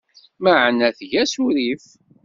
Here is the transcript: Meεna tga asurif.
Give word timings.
Meεna 0.43 0.89
tga 0.97 1.21
asurif. 1.23 1.83